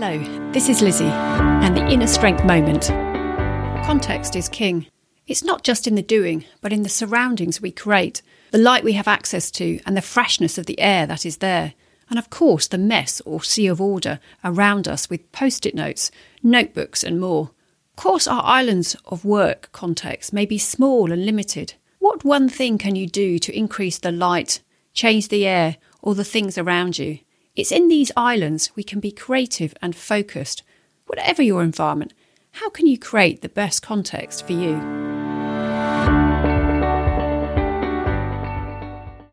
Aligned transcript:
Hello, 0.00 0.52
this 0.52 0.68
is 0.68 0.80
Lizzie 0.80 1.06
and 1.06 1.76
the 1.76 1.84
Inner 1.88 2.06
Strength 2.06 2.44
Moment. 2.44 2.84
Context 3.84 4.36
is 4.36 4.48
king. 4.48 4.86
It's 5.26 5.42
not 5.42 5.64
just 5.64 5.88
in 5.88 5.96
the 5.96 6.02
doing, 6.02 6.44
but 6.60 6.72
in 6.72 6.84
the 6.84 6.88
surroundings 6.88 7.60
we 7.60 7.72
create, 7.72 8.22
the 8.52 8.58
light 8.58 8.84
we 8.84 8.92
have 8.92 9.08
access 9.08 9.50
to, 9.50 9.80
and 9.84 9.96
the 9.96 10.00
freshness 10.00 10.56
of 10.56 10.66
the 10.66 10.78
air 10.78 11.04
that 11.08 11.26
is 11.26 11.38
there. 11.38 11.74
And 12.08 12.16
of 12.16 12.30
course, 12.30 12.68
the 12.68 12.78
mess 12.78 13.20
or 13.22 13.42
sea 13.42 13.66
of 13.66 13.80
order 13.80 14.20
around 14.44 14.86
us 14.86 15.10
with 15.10 15.32
post 15.32 15.66
it 15.66 15.74
notes, 15.74 16.12
notebooks, 16.44 17.02
and 17.02 17.20
more. 17.20 17.50
Of 17.90 17.96
course, 17.96 18.28
our 18.28 18.44
islands 18.44 18.94
of 19.04 19.24
work 19.24 19.68
context 19.72 20.32
may 20.32 20.46
be 20.46 20.58
small 20.58 21.10
and 21.10 21.26
limited. 21.26 21.74
What 21.98 22.24
one 22.24 22.48
thing 22.48 22.78
can 22.78 22.94
you 22.94 23.08
do 23.08 23.40
to 23.40 23.58
increase 23.58 23.98
the 23.98 24.12
light, 24.12 24.62
change 24.94 25.26
the 25.26 25.44
air, 25.44 25.78
or 26.00 26.14
the 26.14 26.22
things 26.22 26.56
around 26.56 27.00
you? 27.00 27.18
It's 27.58 27.72
in 27.72 27.88
these 27.88 28.12
islands 28.16 28.70
we 28.76 28.84
can 28.84 29.00
be 29.00 29.10
creative 29.10 29.74
and 29.82 29.96
focused. 29.96 30.62
Whatever 31.06 31.42
your 31.42 31.60
environment, 31.60 32.14
how 32.52 32.70
can 32.70 32.86
you 32.86 32.96
create 32.96 33.42
the 33.42 33.48
best 33.48 33.82
context 33.82 34.46
for 34.46 34.52
you? 34.52 35.17